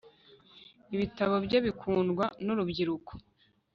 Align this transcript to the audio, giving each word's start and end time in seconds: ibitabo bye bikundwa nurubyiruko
ibitabo 0.95 1.35
bye 1.45 1.59
bikundwa 1.65 2.25
nurubyiruko 2.45 3.11